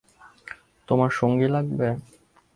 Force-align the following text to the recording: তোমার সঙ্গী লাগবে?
তোমার 0.87 1.11
সঙ্গী 1.11 1.47
লাগবে? 1.47 1.87